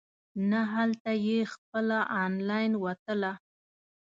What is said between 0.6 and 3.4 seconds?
هلته یې خپله انلاین وتله.